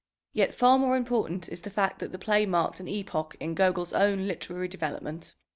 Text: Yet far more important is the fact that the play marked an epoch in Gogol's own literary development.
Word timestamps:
Yet 0.33 0.55
far 0.55 0.79
more 0.79 0.97
important 0.97 1.47
is 1.47 1.61
the 1.61 1.69
fact 1.69 1.99
that 1.99 2.11
the 2.11 2.17
play 2.17 2.47
marked 2.47 2.79
an 2.79 2.87
epoch 2.87 3.35
in 3.39 3.53
Gogol's 3.53 3.93
own 3.93 4.27
literary 4.27 4.67
development. 4.67 5.35